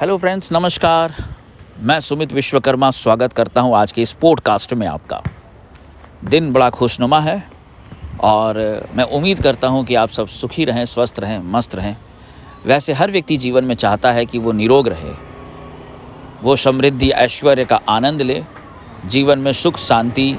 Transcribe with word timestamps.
Hello 0.00 0.16
friends 0.18 0.52
नमस्कार। 0.52 1.14
मैं 1.78 1.98
सुमित 2.00 2.32
विश्वकर्मा 2.32 2.90
स्वागत 2.90 3.32
करता 3.32 3.60
हूँ 3.60 3.76
आज 3.76 3.92
के 3.92 4.02
इस 4.02 4.12
पॉडकास्ट 4.12 4.72
में 4.74 4.86
आपका। 4.86 5.20
दिन 6.24 6.52
बड़ा 6.52 6.70
खुशनुमा 6.70 7.20
है 7.20 7.36
और 8.20 8.56
मैं 8.94 9.04
उम्मीद 9.04 9.42
करता 9.42 9.68
हूँ 9.68 9.84
कि 9.84 9.94
आप 9.94 10.08
सब 10.08 10.28
सुखी 10.28 10.64
रहें, 10.64 10.84
स्वस्थ 10.84 11.20
रहें, 11.20 11.38
मस्त 11.38 11.74
रहें। 11.74 11.96
वैसे 12.66 12.92
हर 12.92 13.10
व्यक्ति 13.10 13.36
जीवन 13.36 13.64
में 13.64 13.74
चाहता 13.74 14.12
है 14.12 14.26
कि 14.26 14.38
वो 14.38 14.52
निरोग 14.52 14.88
रहे, 14.88 15.12
वो 16.42 16.56
समृद्धि, 16.56 17.10
ऐश्वर्य 17.10 17.64
का 17.64 17.80
आनंद 17.88 18.22
ले, 18.22 18.42
जीवन 19.06 19.38
में 19.38 19.52
सुख, 19.52 19.76
शांति, 19.76 20.36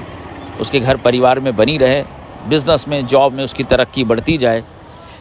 उसके 0.60 0.80
घर 0.80 0.96
परिवार 0.96 1.40
में 1.40 1.56
बनी 1.56 1.76
रहे 1.76 2.04
बिज़नेस 2.48 2.88
में 2.88 3.06
जॉब 3.06 3.32
में 3.32 3.44
उसकी 3.44 3.64
तरक्की 3.64 4.04
बढ़ती 4.04 4.38
जाए। 4.38 4.64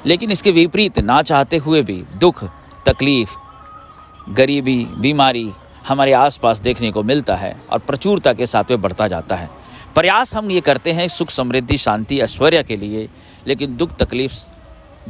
लेकिन 0.05 0.31
इसके 0.31 0.51
विपरीत 0.51 0.99
ना 0.99 1.21
चाहते 1.21 1.57
हुए 1.57 1.81
भी 1.81 2.03
दुख, 2.17 2.43
तकलीफ़ 2.85 3.44
गरीबी, 4.29 4.85
बीमारी 4.85 5.51
हमारे 5.87 6.13
आसपास 6.13 6.59
देखने 6.59 6.91
को 6.91 7.03
मिलता 7.03 7.35
है 7.35 7.61
और 7.69 7.79
प्रचुरता 7.79 8.33
के 8.33 8.45
साथ 8.45 8.63
में 8.69 8.81
बढ़ता 8.81 9.07
जाता 9.07 9.35
है। 9.35 9.49
प्रयास 9.95 10.35
हम 10.35 10.51
ये 10.51 10.61
करते 10.61 10.91
हैं 10.91 11.07
सुख, 11.07 11.29
समृद्धि, 11.29 11.77
शांति, 11.77 12.19
ऐश्वर्य 12.19 12.63
के 12.63 12.75
लिए, 12.75 13.09
लेकिन 13.47 13.77
दुख, 13.77 13.97
तकलीफ़ 13.97 14.33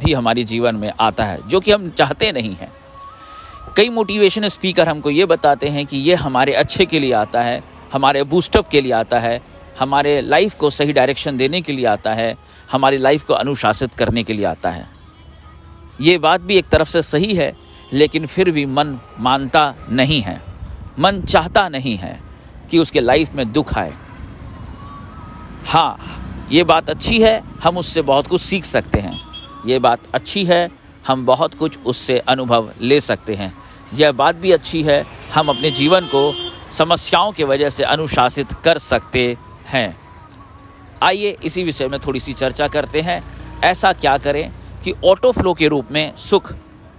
भी 0.00 0.12
हमारे 0.12 0.44
जीवन 0.44 0.74
में 0.74 0.92
आता 1.00 1.24
है, 1.24 1.48
जो 1.48 1.60
कि 1.60 1.72
हम 1.72 1.90
चाहते 1.90 2.32
नहीं 2.32 2.54
हैं। 2.56 2.72
कई 3.76 3.88
मोटिवेशन 3.88 4.48
स्पीकर 4.48 4.88
हमको 4.88 5.10
ये 5.10 5.26
बताते 5.26 5.68
हैं 5.68 5.86
कि 5.86 5.96
ये 5.96 6.14
हमारे 6.14 6.52
अच्छे 6.52 6.86
के 6.86 7.00
लिए 7.00 7.12
आता 7.12 7.42
है, 7.42 7.62
हमारे 7.92 8.22
बूस्टअप 8.22 8.68
के 8.68 8.80
लिए 8.80 8.92
आता 8.92 9.18
है, 9.18 9.40
हमारे 9.80 10.20
लाइफ 10.20 10.54
को 10.54 10.70
सही 10.70 10.92
डायरेक्शन 10.92 11.36
देने 11.36 11.60
के 11.60 11.72
लिए 11.72 11.86
आता 11.86 12.14
है, 12.14 12.36
हमारी 12.72 12.96
लाइफ 12.96 13.24
को 13.24 13.34
अनुशासित 13.34 13.94
करने 13.94 14.24
के 14.24 14.32
लिए 14.32 14.44
आता 14.44 14.70
है। 14.70 14.86
ये 16.00 16.18
बात 16.18 16.40
भी 16.40 16.56
एक 16.56 16.68
तरफ़ 16.68 16.88
से 16.88 17.02
सही 17.02 17.34
है 17.34 17.65
लेकिन 17.92 18.26
फिर 18.26 18.50
भी 18.50 18.66
मन 18.66 18.98
मानता 19.20 19.74
नहीं 19.90 20.22
है। 20.22 20.42
मन 20.98 21.20
चाहता 21.22 21.68
नहीं 21.68 21.96
है 21.96 22.20
कि 22.70 22.78
उसके 22.78 23.00
लाइफ 23.00 23.32
में 23.32 23.52
दुख 23.52 23.78
आए। 23.78 23.92
हाँ 25.66 25.98
ये 26.52 26.64
बात 26.64 26.90
अच्छी 26.90 27.20
है, 27.20 27.42
हम 27.62 27.78
उससे 27.78 28.02
बहुत 28.02 28.26
कुछ 28.26 28.40
सीख 28.40 28.64
सकते 28.64 29.00
हैं। 29.00 29.18
ये 29.66 29.78
बात 29.78 30.00
अच्छी 30.14 30.44
है, 30.44 30.70
हम 31.06 31.26
बहुत 31.26 31.54
कुछ 31.54 31.78
उससे 31.78 32.18
अनुभव 32.18 32.70
ले 32.80 33.00
सकते 33.00 33.34
हैं। 33.34 33.52
यह 33.94 34.12
बात 34.12 34.36
भी 34.36 34.52
अच्छी 34.52 34.82
है, 34.82 35.04
हम 35.34 35.48
अपने 35.48 35.70
जीवन 35.70 36.00
को 36.00 36.52
समस्याओं 36.72 37.32
की 37.32 37.44
वजह 37.44 37.70
से 37.70 37.84
अनुशासित 37.84 38.52
कर 38.52 38.78
सकते 38.78 39.36
हैं। 39.66 39.96
आइए 41.02 41.36
इसी 41.44 41.62
विषय 41.62 41.88
में 41.88 42.00
थोड़ी 42.00 42.20
सी 42.20 42.32
चर्चा 42.32 42.68
करते 42.68 43.00
हैं। 43.00 43.24
ऐसा 43.64 43.92
क्या 43.92 44.18
करें 44.18 44.52
कि 44.84 44.94
ऑटो 45.04 45.32
फ्लो 45.32 45.54
के 45.54 45.68
रूप 45.68 45.88
में 45.90 46.16
सुख 46.16 46.52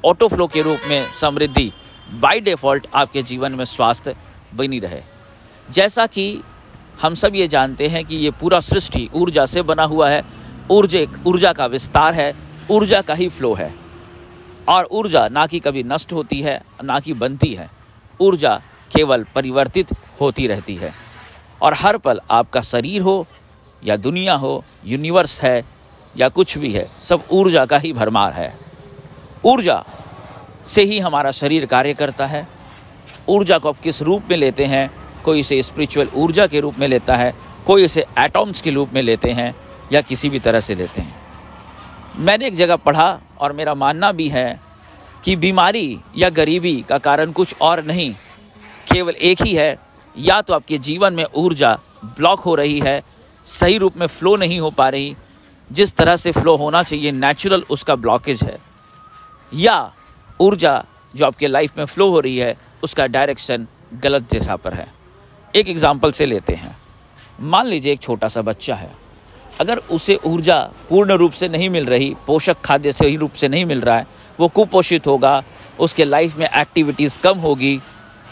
ऑटो 0.06 0.28
फ्लो 0.28 0.48
के 0.48 0.62
रूप 0.62 0.80
में 0.88 1.06
समृद्धि 1.14 1.72
बाय 2.12 2.40
डिफ़ॉल्ट 2.40 2.88
आपके 2.96 3.24
जीवन 3.24 3.52
में 3.52 3.66
स्वास्थ्य 3.66 4.16
बनी 4.56 4.80
रहे। 4.80 5.02
जैसा 5.72 6.06
कि 6.06 6.44
हम 7.02 7.14
सब 7.14 7.36
ये 7.36 7.48
जानते 7.48 7.88
हैं 7.88 8.06
कि 8.06 8.16
ये 8.16 8.32
पूरा 8.32 8.60
सृष्टि 8.60 9.10
ऊर्जा 9.14 9.46
से 9.46 9.62
बना 9.62 9.84
हुआ 9.84 10.10
है। 10.10 10.24
ऊर्जा 10.72 11.00
ऊर्जा 11.28 11.54
का 11.54 11.66
विस्तार 11.66 12.14
है, 12.14 12.36
ऊर्जा 12.72 13.02
का 13.02 13.14
ही 13.14 13.30
फ्लो 13.30 13.54
है। 13.54 13.74
और 14.70 14.88
ऊर्जा 14.92 15.28
ना 15.28 15.48
कि 15.48 15.60
कभी 15.60 15.84
नष्ट 15.84 16.14
होती 16.14 16.42
है, 16.42 16.62
ना 16.84 17.00
कि 17.00 17.14
बनती 17.14 17.54
है। 17.54 17.70
ऊर्जा 18.22 18.62
केवल 18.96 19.26
परिवर्तित 19.36 19.88
होती 20.22 20.48
रहती 20.48 20.76
है। 20.76 20.94
और 21.62 21.74
हर 21.74 21.98
पल 21.98 22.20
आपका 22.32 22.62
शरीर 22.62 23.02
हो, 23.02 23.28
या 23.86 23.96
दुनिया 23.96 24.34
हो 24.34 24.64
यूनिवर्स 24.86 25.42
है, 25.42 25.66
या 26.18 26.30
कुछ 26.30 26.58
भी 26.58 26.72
है, 26.72 26.88
सब 27.02 27.24
ऊर्जा 27.32 27.66
का 27.66 27.78
ही 27.78 27.94
भरमार 27.94 28.34
है। 28.34 28.67
ऊर्जा 29.46 29.84
से 30.68 30.84
ही 30.84 31.00
हमारा 31.00 31.32
शरीर 31.32 31.66
कार्य 31.66 31.94
करता 31.94 32.26
है। 32.26 32.48
ऊर्जा 33.30 33.58
को 33.58 33.70
आप 33.70 33.80
किस 33.80 34.02
रूप 34.02 34.24
में 34.30 34.38
लेते 34.38 34.66
हैं? 34.66 34.90
कोई 35.26 35.40
इसे 35.40 35.62
स्पिरिचुअल 35.62 36.10
ऊर्जा 36.16 36.48
के 36.48 36.60
रूप 36.60 36.80
में 36.80 36.88
लेता 36.88 37.16
है, 37.16 37.34
कोई 37.66 37.84
इसे 37.84 38.06
एटॉम्स 38.20 38.62
के 38.62 38.72
रूप 38.72 38.94
में 38.94 39.02
लेते 39.02 39.32
हैं 39.32 39.54
या 39.94 40.02
किसी 40.02 40.30
भी 40.30 40.40
तरह 40.40 40.60
से 40.60 40.76
लेते 40.76 41.02
हैं। 41.02 41.16
मैंने 42.18 42.48
एक 42.48 42.56
जगह 42.56 42.76
पढ़ा 42.76 43.20
और 43.40 43.54
मेरा 43.54 43.74
मानना 43.74 44.12
भी 44.12 44.28
है 44.30 44.60
कि 45.24 45.36
बीमारी 45.36 46.00
या 46.18 46.30
गरीबी 46.30 46.76
का 46.90 46.98
कारण 46.98 47.32
कुछ 47.32 47.56
और 47.62 47.84
नहीं, 47.84 48.14
केवल 48.94 49.14
एक 49.14 49.42
ही 49.42 49.54
है। 49.54 49.76
या 50.16 50.42
तो 50.42 50.54
आपके 50.54 50.78
जीवन 50.78 51.14
में 51.14 51.26
ऊर्जा 51.36 51.78
ब्लॉक 52.06 52.40
हो 52.40 52.56
रही 52.56 52.80
है, 52.80 53.02
सही 53.46 53.78
रूप 53.78 53.98
में 53.98 54.08
फ्लो 54.08 54.36
नहीं 54.36 54.60
हो 54.60 54.70
पा 54.70 54.90
रही, 54.90 55.16
जिस 55.72 55.96
तरह 55.96 56.16
से 56.16 56.32
फ्लो 56.32 56.56
होना 56.56 56.84
चाहिए 56.84 57.12
नेचुरल 57.12 57.64
उसका 57.70 57.96
ब्लॉकेज 57.96 58.44
है। 58.44 58.58
या 59.52 59.94
ऊर्जा 60.42 60.84
जो 61.16 61.26
आपके 61.26 61.48
लाइफ 61.48 61.78
में 61.78 61.86
फ्लो 61.86 62.10
हो 62.10 62.20
रही 62.20 62.38
है, 62.38 62.56
उसका 62.84 63.06
डायरेक्शन 63.08 63.68
गलत 63.94 64.30
दिशा 64.32 64.56
पर 64.56 64.74
है। 64.74 64.88
एक 65.54 65.70
एग्ज़ाम्पल 65.70 66.12
से 66.12 66.26
लेते 66.26 66.54
हैं। 66.54 66.76
मान 67.42 67.68
लीजिए 67.68 67.94
एक 67.94 68.02
छोटा 68.02 68.28
सा 68.28 68.42
बच्चा 68.42 68.76
है। 68.76 68.90
अगर 69.60 69.78
उसे 69.92 70.16
ऊर्जा 70.26 70.60
पूर्ण 70.90 71.14
रूप 71.14 71.32
से 71.32 71.48
नहीं 71.48 71.70
मिल 71.70 71.86
रही, 71.86 72.16
पोषक 72.28 72.62
खाद्य 72.62 72.92
सही 72.92 73.16
रूप 73.16 73.34
से 73.34 73.48
नहीं 73.48 73.66
मिल 73.66 73.82
रहा 73.82 73.98
है, 73.98 74.08
वो 74.40 74.48
कुपोषित 74.48 75.08
होगा, 75.08 75.44
उसके 75.80 76.06
लाइफ 76.06 76.38
में 76.38 76.48
एक्टिविटीज़ 76.48 77.20
कम 77.20 77.38
होगी, 77.38 77.80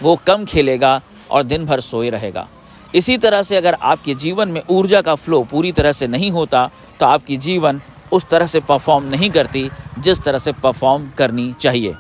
वो 0.02 0.16
कम 0.28 0.46
खेलेगा 0.46 1.02
और 1.32 1.44
दिन 1.44 1.66
भर 1.66 1.80
सोए 1.80 2.10
रहेगा। 2.10 2.48
इसी 2.96 3.18
तरह 3.18 3.42
से 3.44 3.56
अगर 3.56 3.74
आपके 3.74 4.14
जीवन 4.16 4.50
में 4.50 4.62
ऊर्जा 4.70 5.02
का 5.02 5.16
फ्लो 5.16 5.44
पूरी 5.44 5.72
तरह 5.72 5.92
से 5.92 6.08
नहीं 6.08 6.30
होता 6.32 6.70
तो 7.00 7.06
आपकी 7.06 7.38
जीवन 7.38 7.82
उस 8.12 8.26
तरह 8.30 8.48
से 8.48 8.60
परफॉर्म 8.62 9.06
नहीं 9.06 9.30
करती 9.30 9.70
जिस 10.00 10.22
तरह 10.22 10.38
से 10.38 10.52
परफॉर्म 10.54 11.10
करनी 11.18 11.54
चाहिए। 11.60 11.96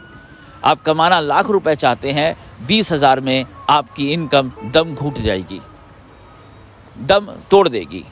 आप 0.64 0.82
कमाना 0.82 1.20
लाख 1.22 1.50
रुपए 1.50 1.76
चाहते 1.76 2.12
हैं, 2.12 2.36
बीस 2.68 2.92
हज़ार 2.92 3.20
में 3.20 3.46
आपकी 3.70 4.12
इनकम 4.14 4.52
दम 4.74 4.94
घूट 4.96 5.20
जाएगी, 5.20 5.60
दम 6.98 7.32
तोड़ 7.52 7.68
देगी। 7.70 8.04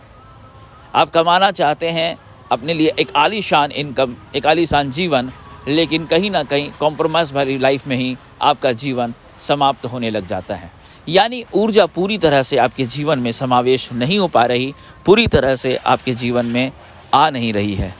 आप 0.95 1.09
कमाना 1.09 1.51
चाहते 1.53 1.89
हैं, 1.89 2.15
अपने 2.51 2.73
लिए 2.73 2.93
एक 2.99 3.15
आलीशान 3.17 3.71
इनकम 3.73 4.15
एक 4.35 4.47
आलीशान 4.47 4.91
जीवन, 4.91 5.31
लेकिन 5.67 6.05
कहीं 6.05 6.31
ना 6.31 6.43
कहीं 6.43 6.71
कॉम्प्रोमाइज 6.79 7.31
भरी 7.33 7.57
लाइफ 7.57 7.87
में 7.87 7.95
ही 7.95 8.15
आपका 8.41 8.71
जीवन 8.73 9.13
समाप्त 9.41 9.85
होने 9.85 10.09
लग 10.09 10.27
जाता 10.27 10.55
है। 10.55 10.71
यानी 11.07 11.43
ऊर्जा 11.53 11.85
पूरी 11.87 12.17
तरह 12.17 12.43
से 12.43 12.57
आपके 12.57 12.85
जीवन 12.87 13.19
में 13.19 13.31
समावेश 13.31 13.91
नहीं 13.93 14.19
हो 14.19 14.27
पा 14.27 14.45
रही, 14.45 14.73
पूरी 15.05 15.27
तरह 15.27 15.55
से 15.55 15.75
आपके 15.77 16.13
जीवन 16.15 16.45
में 16.45 16.71
आ 17.13 17.29
नहीं 17.29 17.51
रही 17.53 17.75
है। 17.75 17.93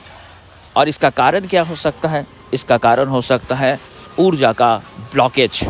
और 0.76 0.88
इसका 0.88 1.10
कारण 1.12 1.46
क्या 1.46 1.62
हो 1.62 1.74
सकता 1.76 2.08
है? 2.08 2.26
इसका 2.54 2.76
कारण 2.78 3.08
हो 3.08 3.20
सकता 3.20 3.54
है 3.54 3.78
ऊर्जा 4.18 4.52
का 4.52 4.76
ब्लॉकेज 5.12 5.64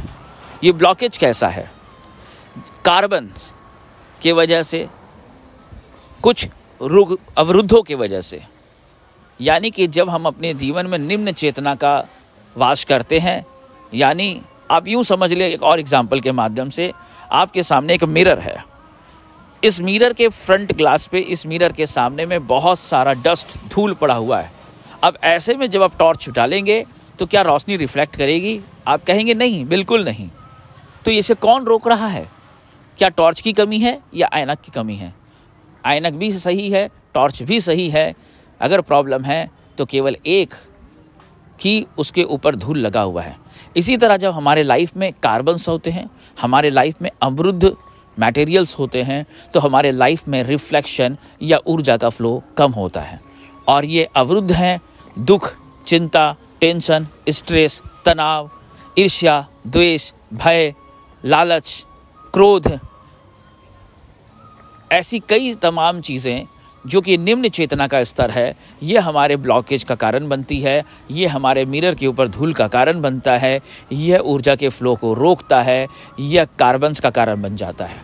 ये 0.65 0.73
ब्लॉकेज 0.73 1.17
कैसा 1.17 1.49
है? 1.49 1.71
कार्बन 2.85 3.31
के 4.21 4.33
वजह 4.33 4.63
से, 4.63 4.87
कुछ 6.23 6.49
रुग, 6.81 7.19
अवरुद्धों 7.39 7.83
की 7.83 7.95
वजह 7.95 8.21
से। 8.21 8.43
यानी 9.41 9.71
कि 9.71 9.87
जब 9.87 10.11
हम 10.11 10.27
अपने 10.27 10.53
जीवन 10.55 10.87
में 10.87 10.99
निम्न 10.99 11.33
चेतना 11.33 11.75
का 11.75 11.97
वास 12.57 12.85
करते 12.85 13.19
हैं, 13.19 13.45
यानी 13.95 14.41
आप 14.71 14.89
यूँ 14.89 15.03
समझ 15.05 15.33
ले, 15.33 15.49
एक 15.49 15.63
और 15.63 15.81
एग्ज़ाम्पल 15.81 16.21
के 16.21 16.33
माध्यम 16.33 16.71
से, 16.71 16.93
आपके 17.33 17.63
सामने 17.63 17.95
एक 17.95 18.05
मिरर 18.05 18.39
है। 18.39 18.57
इस 19.65 19.81
मिरर 19.81 20.13
के 20.13 20.29
फ्रंट 20.29 20.73
ग्लास 20.73 21.07
पे, 21.07 21.19
इस 21.19 21.47
मिरर 21.47 21.73
के 21.73 21.87
सामने 21.87 22.25
में 22.27 22.47
बहुत 22.47 22.79
सारा 22.79 23.13
डस्ट 23.15 23.57
धूल 23.69 23.95
पड़ा 23.95 24.15
हुआ 24.15 24.41
है। 24.41 24.51
अब 25.03 25.19
ऐसे 25.25 25.55
में 25.55 25.67
जब 25.71 25.83
आप 25.83 25.97
टॉर्च 25.99 26.29
डालेंगे 26.29 26.85
तो 27.19 27.27
क्या 27.27 27.43
रोशनी 27.43 27.77
रिफ्लेक्ट 27.77 28.17
करेगी? 28.17 28.61
आप 28.87 29.05
कहेंगे, 29.05 29.35
नहीं, 29.35 29.65
बिल्कुल 29.65 30.05
नहीं। 30.05 30.29
तो 31.05 31.11
इसे 31.11 31.35
कौन 31.35 31.65
रोक 31.65 31.89
रहा 31.89 32.07
है? 32.07 32.29
क्या 32.99 33.09
टॉर्च 33.09 33.41
की 33.41 33.53
कमी 33.53 33.79
है 33.79 33.99
या 34.15 34.29
ऐनक 34.33 34.61
की 34.61 34.73
कमी 34.73 34.97
है? 34.97 35.13
ऐनक 35.85 36.15
भी 36.15 36.31
सही 36.33 36.69
है 36.71 36.89
टॉर्च 37.15 37.43
भी 37.43 37.61
सही 37.61 37.89
है। 37.91 38.15
अगर 38.61 38.81
प्रॉब्लम 38.81 39.25
है 39.25 39.51
तो 39.79 39.85
केवल 39.85 40.17
एक 40.27 40.55
की 41.61 41.87
उसके 41.99 42.23
ऊपर 42.23 42.57
धूल 42.57 42.79
लगा 42.79 43.01
हुआ 43.01 43.23
है। 43.23 43.37
इसी 43.77 43.97
तरह 43.97 44.17
जब 44.17 44.33
हमारे 44.33 44.63
लाइफ 44.63 44.97
में 44.97 45.13
कार्बन्स 45.23 45.69
होते 45.69 45.91
हैं, 45.91 46.09
हमारे 46.41 46.71
लाइफ 46.71 47.03
में 47.03 47.11
अमरुद्ध 47.23 47.75
मटेरियल्स 48.19 48.79
होते 48.79 49.03
हैं 49.03 49.25
तो 49.55 49.61
हमारे 49.61 49.91
लाइफ 49.91 50.29
में 50.29 50.43
रिफ्लेक्शन 50.43 51.17
या 51.43 51.59
ऊर्जा 51.67 51.97
का 51.97 52.09
फ्लो 52.09 52.43
कम 52.57 52.73
होता 52.73 53.01
है। 53.01 53.21
और 53.69 53.85
ये 53.85 54.09
अवरुद्ध 54.17 54.53
हैं, 54.53 54.81
दुख, 55.19 55.53
चिंता 55.87 56.31
टेंशन 56.61 57.07
स्ट्रेस 57.29 57.83
तनाव, 58.07 58.51
ईर्ष्या, 58.99 59.47
द्वेष, 59.67 60.13
भय, 60.35 60.75
लालच, 61.25 61.85
क्रोध। 62.35 62.79
ऐसी 64.93 65.19
कई 65.29 65.55
तमाम 65.55 66.01
चीज़ें 66.01 66.47
जो 66.87 67.01
कि 67.01 67.17
निम्न 67.19 67.49
चेतना 67.49 67.87
का 67.87 68.03
स्तर 68.05 68.31
है, 68.31 68.55
ये 68.83 68.99
हमारे 68.99 69.37
ब्लॉकेज 69.37 69.85
का 69.85 69.95
कारण 69.95 70.29
बनती 70.29 70.61
है, 70.61 70.83
ये 71.11 71.27
हमारे 71.27 71.65
मिरर 71.65 71.95
के 71.95 72.07
ऊपर 72.07 72.29
धूल 72.29 72.53
का 72.55 72.69
कारण 72.69 73.01
बनता 73.01 73.37
है, 73.39 73.61
यह 73.93 74.19
ऊर्जा 74.19 74.55
के 74.57 74.69
फ्लो 74.69 74.95
को 74.95 75.13
रोकता 75.15 75.63
है, 75.63 75.87
यह 76.21 76.47
कार्बन्स 76.59 77.01
का 77.01 77.11
कारण 77.11 77.43
बन 77.43 77.57
जाता 77.57 77.85
है। 77.85 78.03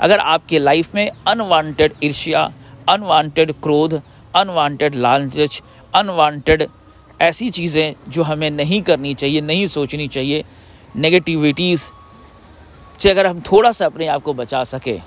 अगर 0.00 0.18
आपके 0.18 0.58
लाइफ 0.58 0.94
में 0.94 1.08
अनवांटेड 1.28 1.92
ईर्ष्या 2.04 2.50
अनवांटेड 2.88 3.52
क्रोध 3.62 4.00
अनवांटेड 4.34 4.94
लालच 4.94 5.62
अनवांटेड 5.94 6.66
ऐसी 7.20 7.50
चीज़ें 7.50 7.94
जो 8.08 8.22
हमें 8.22 8.50
नहीं 8.50 8.80
करनी 8.82 9.14
चाहिए, 9.14 9.40
नहीं 9.40 9.66
सोचनी 9.66 10.08
चाहिए 10.08 10.44
नेगेटिविटीज़ 10.96 11.82
से 13.00 13.10
अगर 13.10 13.26
हम 13.26 13.40
थोड़ा 13.40 13.70
सा 13.72 13.86
अपने 13.86 14.06
आप 14.06 14.22
को 14.22 14.34
बचा 14.34 14.62
सके 14.64 14.98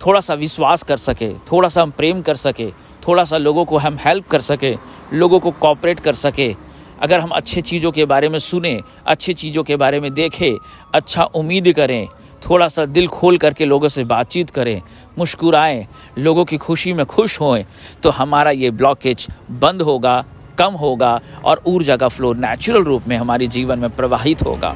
थोड़ा 0.00 0.20
सा 0.20 0.34
विश्वास 0.34 0.82
कर 0.82 0.96
सके 0.96 1.32
थोड़ा 1.52 1.68
सा 1.68 1.82
हम 1.82 1.90
प्रेम 1.90 2.20
कर 2.22 2.36
सके 2.36 2.70
थोड़ा 3.06 3.24
सा 3.24 3.36
लोगों 3.38 3.64
को 3.64 3.78
हम 3.78 3.96
हेल्प 4.00 4.26
कर 4.28 4.40
सके, 4.40 4.74
लोगों 5.12 5.38
को 5.40 5.50
कॉपरेट 5.52 6.00
कर 6.00 6.14
सके। 6.14 6.54
अगर 7.02 7.20
हम 7.20 7.30
अच्छे 7.30 7.60
चीज़ों 7.60 7.90
के 7.92 8.04
बारे 8.04 8.28
में 8.28 8.38
सुने, 8.38 8.80
अच्छी 9.06 9.34
चीज़ों 9.34 9.62
के 9.64 9.76
बारे 9.76 10.00
में 10.00 10.12
देखें 10.14 10.56
अच्छा 10.94 11.24
उम्मीद 11.24 11.72
करें 11.72 12.06
थोड़ा 12.42 12.68
सा 12.68 12.84
दिल 12.86 13.06
खोल 13.08 13.38
करके 13.38 13.64
लोगों 13.64 13.88
से 13.88 14.04
बातचीत 14.04 14.50
करें, 14.50 14.80
मुस्कुराएँ, 15.18 15.86
लोगों 16.18 16.44
की 16.44 16.56
खुशी 16.56 16.92
में 16.92 17.04
खुश 17.06 17.40
होएँ 17.40 17.64
तो 18.02 18.10
हमारा 18.10 18.50
ये 18.50 18.70
ब्लॉकेज 18.72 19.26
बंद 19.52 19.82
होगा, 19.82 20.24
कम 20.58 20.74
होगा 20.74 21.20
और 21.44 21.62
ऊर्जा 21.66 21.96
का 21.96 22.08
फ्लो 22.08 22.32
नेचुरल 22.34 22.84
रूप 22.84 23.08
में 23.08 23.16
हमारे 23.16 23.46
जीवन 23.46 23.78
में 23.78 23.90
प्रवाहित 23.90 24.42
होगा। 24.42 24.74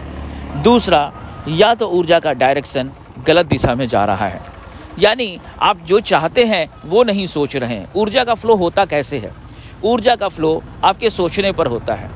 दूसरा, 0.63 1.13
या 1.49 1.75
तो 1.75 1.89
ऊर्जा 1.89 2.21
का 2.21 2.33
डायरेक्शन 2.35 2.91
गलत 3.27 3.47
दिशा 3.47 3.75
में 3.75 3.87
जा 3.89 4.05
रहा 4.05 4.27
है। 4.27 4.50
यानी 5.01 5.39
आप 5.61 5.81
जो 5.87 6.01
चाहते 6.03 6.45
हैं, 6.45 6.67
वो 6.85 7.03
नहीं 7.05 7.27
सोच 7.27 7.57
रहे 7.57 7.75
हैं। 7.75 7.93
ऊर्जा 7.97 8.25
का 8.25 8.35
फ्लो 8.35 8.55
होता 8.55 8.85
कैसे 8.85 9.19
है? 9.19 9.33
ऊर्जा 9.85 10.15
का 10.17 10.29
फ्लो 10.29 10.63
आपके 10.85 11.11
सोचने 11.11 11.53
पर 11.53 11.67
होता 11.67 11.95
है। 11.95 12.11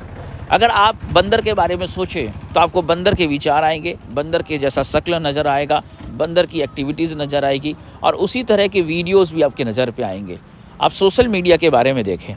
अगर 0.51 0.71
आप 0.71 1.05
बंदर 1.13 1.41
के 1.41 1.53
बारे 1.55 1.77
में 1.77 1.87
सोचें 1.87 2.33
तो 2.55 2.61
आपको 2.61 2.83
बंदर 2.83 3.15
के 3.15 3.27
विचार 3.27 3.65
आएँगे, 3.65 3.97
बंदर 4.11 4.43
के 4.43 4.59
जैसा 4.59 4.83
शक्ल 4.83 5.15
नज़र 5.17 5.47
आएगा, 5.49 5.83
बंदर 6.11 6.47
की 6.47 6.61
एक्टिविटीज़ 6.61 7.15
नज़र 7.15 7.45
आएगी, 7.45 7.75
और 8.03 8.15
उसी 8.17 8.43
तरह 8.43 8.69
के 8.69 8.81
वीडियोस 8.83 9.33
भी 9.33 9.43
आपके 9.43 9.65
नज़र 9.65 9.91
पे 9.91 10.03
आएँगे। 10.03 10.39
आप 10.81 10.91
सोशल 10.91 11.29
मीडिया 11.29 11.57
के 11.57 11.71
बारे 11.71 11.93
में 11.93 12.05
देखें। 12.05 12.35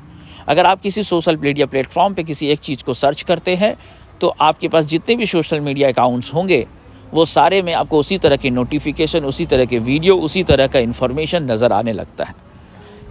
अगर 0.48 0.66
आप 0.66 0.82
किसी 0.82 1.04
सोशल 1.04 1.38
मीडिया 1.38 1.66
प्लेटफॉर्म 1.66 2.14
पे 2.14 2.24
किसी 2.24 2.48
एक 2.48 2.60
चीज़ 2.60 2.84
को 2.84 2.94
सर्च 2.94 3.22
करते 3.22 3.56
हैं 3.56 3.76
तो 4.22 4.28
आपके 4.42 4.68
पास 4.68 4.86
जितने 4.86 5.16
भी 5.16 5.26
सोशल 5.26 5.60
मीडिया 5.60 5.90
अकाउंट्स 5.90 6.34
होंगे 6.34 6.66
वो 7.13 7.25
सारे 7.25 7.62
में 7.62 7.74
आपको 7.74 8.00
उसी 8.00 8.18
तरह 8.18 8.36
के 8.36 8.50
नोटिफिकेशन 8.50 9.25
उसी 9.25 9.45
तरह 9.45 9.65
के 9.65 9.80
वीडियो 9.80 10.15
उसी 10.19 10.44
तरह 10.44 10.68
का 10.68 10.80
इन्फॉर्मेशन 10.80 11.51
नज़र 11.51 11.71
आने 11.71 11.92
लगता 11.94 12.24
है। 12.24 12.36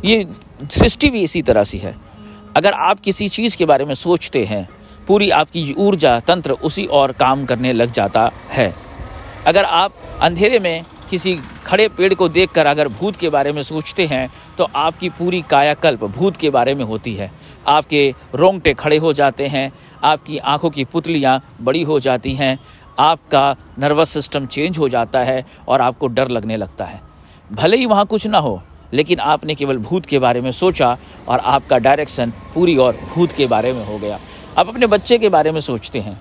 ये 0.04 0.26
सृष्टि 0.72 1.10
भी 1.10 1.22
इसी 1.22 1.42
तरह 1.42 1.64
सी 1.64 1.78
है। 1.78 1.94
अगर 2.56 2.72
आप 2.72 3.00
किसी 3.00 3.28
चीज़ 3.28 3.56
के 3.56 3.64
बारे 3.64 3.84
में 3.84 3.94
सोचते 3.96 4.44
हैं, 4.44 4.68
पूरी 5.08 5.30
आपकी 5.30 5.72
ऊर्जा, 5.74 6.18
तंत्र 6.20 6.52
उसी 6.52 6.84
और 6.86 7.12
काम 7.14 7.44
करने 7.46 7.72
लग 7.72 7.90
जाता 7.92 8.30
है। 8.50 8.74
अगर 9.46 9.64
आप 9.64 9.92
अंधेरे 10.22 10.58
में 10.58 10.84
किसी 11.10 11.34
खड़े 11.66 11.86
पेड़ 11.88 12.12
को 12.14 12.28
देखकर 12.28 12.66
अगर 12.66 12.88
भूत 12.90 13.16
के 13.16 13.28
बारे 13.28 13.52
में 13.52 13.62
सोचते 13.62 14.06
हैं 14.06 14.28
तो 14.58 14.64
आपकी 14.76 15.08
पूरी 15.08 15.42
कायाकल्प 15.50 16.04
भूत 16.06 16.36
के 16.36 16.50
बारे 16.50 16.74
में 16.74 16.84
होती 16.84 17.14
है। 17.14 17.30
आपके 17.66 18.08
रोंगटे 18.34 18.72
खड़े 18.74 18.96
हो 18.96 19.12
जाते 19.12 19.46
हैं, 19.46 19.72
आपकी 20.04 20.38
आँखों 20.38 20.70
की 20.70 20.84
पुतलियाँ 20.84 21.40
बड़ी 21.60 21.82
हो 21.82 21.98
जाती 22.00 22.34
हैं 22.34 22.58
आपका 22.98 23.56
नर्वस 23.78 24.10
सिस्टम 24.10 24.46
चेंज 24.46 24.78
हो 24.78 24.88
जाता 24.88 25.18
है 25.18 25.44
और 25.68 25.80
आपको 25.80 26.06
डर 26.08 26.28
लगने 26.28 26.56
लगता 26.56 26.84
है। 26.84 27.00
भले 27.52 27.76
ही 27.76 27.86
वहाँ 27.86 28.04
कुछ 28.06 28.26
ना 28.26 28.38
हो, 28.38 28.60
लेकिन 28.92 29.20
आपने 29.20 29.54
केवल 29.54 29.78
भूत 29.78 30.06
के 30.06 30.18
बारे 30.18 30.40
में 30.40 30.50
सोचा 30.52 30.96
और 31.28 31.38
आपका 31.38 31.78
डायरेक्शन 31.78 32.32
पूरी 32.54 32.76
और 32.76 32.96
भूत 33.14 33.32
के 33.32 33.46
बारे 33.46 33.72
में 33.72 33.84
हो 33.86 33.98
गया। 33.98 34.18
आप 34.58 34.68
अपने 34.68 34.86
बच्चे 34.86 35.18
के 35.18 35.28
बारे 35.28 35.50
में 35.50 35.60
सोचते 35.60 36.00
हैं। 36.00 36.20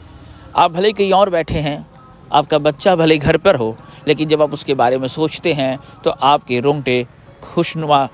आप 0.55 0.71
भले 0.71 0.91
कहीं 0.91 1.11
और 1.11 1.29
बैठे 1.29 1.59
हैं, 1.59 1.85
आपका 2.33 2.57
बच्चा 2.57 2.95
भले 2.95 3.17
घर 3.17 3.37
पर 3.37 3.55
हो, 3.55 3.75
लेकिन 4.07 4.29
जब 4.29 4.41
आप 4.41 4.53
उसके 4.53 4.73
बारे 4.73 4.97
में 4.97 5.07
सोचते 5.07 5.53
हैं 5.53 5.77
तो 6.03 6.11
आपके 6.11 6.59
रोंगटे 6.59 7.05
खुशनुमा 7.43 8.05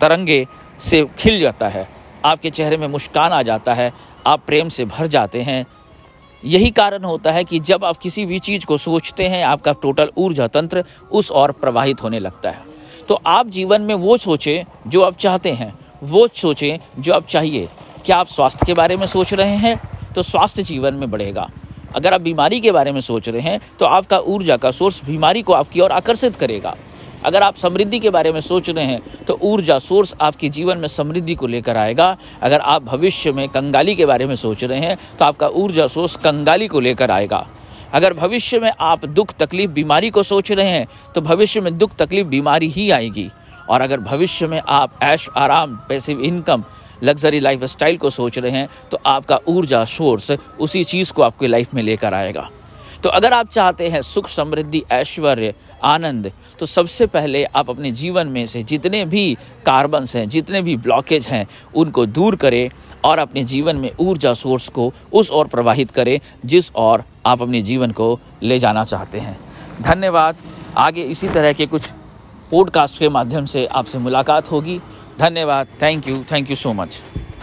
तरंगे 0.00 0.46
से 0.80 1.04
खिल 1.18 1.40
जाता 1.40 1.68
है। 1.68 1.88
आपके 2.24 2.50
चेहरे 2.50 2.76
में 2.76 2.86
मुस्कान 2.88 3.32
आ 3.32 3.42
जाता 3.42 3.74
है। 3.74 3.92
आप 4.26 4.42
प्रेम 4.46 4.68
से 4.68 4.84
भर 4.84 5.06
जाते 5.06 5.42
हैं। 5.42 5.64
यही 6.44 6.70
कारण 6.70 7.04
होता 7.04 7.30
है 7.30 7.44
कि 7.44 7.58
जब 7.60 7.84
आप 7.84 7.96
किसी 7.96 8.26
भी 8.26 8.38
चीज़ 8.38 8.66
को 8.66 8.76
सोचते 8.76 9.24
हैं, 9.24 9.44
आपका 9.44 9.72
टोटल 9.72 10.10
ऊर्जा 10.16 10.46
तंत्र 10.46 10.84
उस 11.12 11.30
और 11.30 11.52
प्रवाहित 11.52 12.02
होने 12.02 12.18
लगता 12.18 12.50
है। 12.50 12.62
तो 13.08 13.20
आप 13.26 13.46
जीवन 13.46 13.82
में 13.82 13.94
वो 13.94 14.16
सोचें 14.16 14.90
जो 14.90 15.02
आप 15.02 15.16
चाहते 15.16 15.50
हैं, 15.50 15.72
वो 16.02 16.28
सोचें 16.34 17.02
जो 17.02 17.12
आप 17.12 17.26
चाहिए। 17.26 17.68
क्या 18.06 18.16
आप 18.16 18.26
स्वास्थ्य 18.26 18.66
के 18.66 18.74
बारे 18.74 18.96
में 18.96 19.06
सोच 19.06 19.34
रहे 19.34 19.56
हैं? 19.56 19.80
तो 20.14 20.22
स्वास्थ्य 20.22 20.62
जीवन 20.62 20.94
में 20.94 21.10
बढ़ेगा। 21.10 21.48
अगर 21.96 22.14
आप 22.14 22.20
बीमारी 22.20 22.60
के 22.60 22.72
बारे 22.72 22.92
में 22.92 23.00
सोच 23.00 23.28
रहे 23.28 23.42
हैं 23.42 23.60
तो 23.78 23.86
आपका 23.86 24.18
ऊर्जा 24.18 24.56
का 24.56 24.70
सोर्स 24.70 25.04
बीमारी 25.04 25.42
को 25.42 25.52
आपकी 25.52 25.80
ओर 25.80 25.92
आकर्षित 25.92 26.36
करेगा। 26.36 26.76
अगर 27.26 27.42
आप 27.42 27.56
समृद्धि 27.56 27.98
के 27.98 28.10
बारे 28.10 28.32
में 28.32 28.40
सोच 28.40 28.70
रहे 28.70 28.84
हैं 28.84 29.24
तो 29.24 29.38
ऊर्जा 29.42 29.78
सोर्स 29.78 30.14
आपके 30.20 30.48
जीवन 30.48 30.78
में 30.78 30.88
समृद्धि 30.88 31.34
को 31.34 31.46
लेकर 31.46 31.76
आएगा। 31.76 32.16
अगर 32.42 32.60
आप 32.60 32.82
भविष्य 32.84 33.32
में 33.32 33.48
कंगाली 33.48 33.94
के 33.96 34.06
बारे 34.06 34.26
में 34.26 34.34
सोच 34.34 34.64
रहे 34.64 34.80
हैं 34.80 34.96
तो 35.18 35.24
आपका 35.24 35.48
ऊर्जा 35.48 35.86
सोर्स 35.86 36.16
कंगाली 36.16 36.68
को 36.68 36.80
लेकर 36.80 37.10
आएगा। 37.10 37.46
अगर 37.92 38.14
भविष्य 38.14 38.58
में 38.58 38.70
आप 38.80 39.04
दुख, 39.06 39.32
तकलीफ़, 39.34 39.70
बीमारी 39.70 40.10
को 40.10 40.22
सोच 40.22 40.52
रहे 40.52 40.68
हैं 40.68 40.86
तो 41.14 41.20
भविष्य 41.20 41.60
में 41.60 41.76
दुख, 41.78 41.96
तकलीफ़, 41.96 42.26
बीमारी 42.26 42.68
ही 42.68 42.90
आएगी। 42.90 43.28
और 43.70 43.80
अगर 43.80 44.00
भविष्य 44.00 44.46
में 44.46 44.60
आप 44.60 44.98
ऐश, 45.02 45.28
आराम 45.36 45.76
passive 45.88 46.20
income 46.20 46.64
luxury 47.02 47.40
life 47.40 47.64
style 47.64 47.96
को 47.96 48.10
सोच 48.10 48.38
रहे 48.38 48.50
हैं 48.50 48.68
तो 48.90 48.98
आपका 49.06 49.38
ऊर्जा 49.48 49.84
सोर्स 49.84 50.30
उसी 50.60 50.84
चीज़ 50.84 51.12
को 51.12 51.22
आपकी 51.22 51.46
लाइफ 51.46 51.74
में 51.74 51.82
लेकर 51.82 52.14
आएगा। 52.14 52.48
तो 53.02 53.08
अगर 53.08 53.32
आप 53.32 53.48
चाहते 53.48 53.88
हैं 53.88 54.02
सुख, 54.02 54.28
समृद्धि, 54.28 54.82
ऐश्वर्य 54.92 55.54
आनंद। 55.84 56.32
तो 56.58 56.66
सबसे 56.66 57.06
पहले 57.06 57.44
आप 57.44 57.70
अपने 57.70 57.90
जीवन 57.90 58.26
में 58.26 58.44
से 58.46 58.62
जितने 58.62 59.04
भी 59.04 59.34
कार्बन्स 59.66 60.16
हैं, 60.16 60.28
जितने 60.28 60.62
भी 60.62 60.76
ब्लॉकेज 60.76 61.26
हैं, 61.26 61.46
उनको 61.74 62.06
दूर 62.06 62.36
करें 62.36 62.70
और 63.04 63.18
अपने 63.18 63.44
जीवन 63.44 63.76
में 63.76 63.90
ऊर्जा 64.00 64.34
सोर्स 64.34 64.68
को 64.68 64.92
उस 65.12 65.30
ओर 65.30 65.46
प्रवाहित 65.46 65.90
करें 65.90 66.18
जिस 66.44 66.72
और 66.74 67.04
आप 67.26 67.42
अपने 67.42 67.62
जीवन 67.62 67.90
को 67.90 68.18
ले 68.42 68.58
जाना 68.58 68.84
चाहते 68.84 69.18
हैं। 69.18 69.38
धन्यवाद। 69.82 70.36
आगे 70.78 71.02
इसी 71.02 71.28
तरह 71.28 71.52
के 71.52 71.66
कुछ 71.66 71.90
पॉडकास्ट 72.50 72.98
के 72.98 73.08
माध्यम 73.08 73.44
से 73.44 73.66
आपसे 73.66 73.98
मुलाकात 73.98 74.50
होगी। 74.50 74.80
धन्यवाद। 75.18 75.66
Thank 75.82 76.08
you 76.08 76.24
thank 76.32 76.50
you 76.50 76.56
so 76.56 76.72
much 76.72 77.02